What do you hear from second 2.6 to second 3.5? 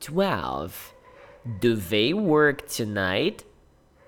tonight?